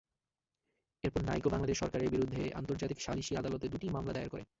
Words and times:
এরপর 1.03 1.21
নাইকো 1.23 1.49
বাংলাদেশ 1.49 1.77
সরকারের 1.79 2.09
বিরুদ্ধে 2.09 2.41
আন্তর্জাতিক 2.59 2.99
সালিসি 3.01 3.33
আদালতে 3.35 3.65
দুটি 3.67 3.87
মামলা 3.89 4.13
দায়ের 4.13 4.31
করে। 4.33 4.43